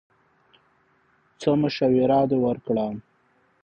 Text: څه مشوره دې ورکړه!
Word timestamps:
څه 1.39 1.49
مشوره 1.61 2.19
دې 2.29 2.37
ورکړه! 2.45 2.85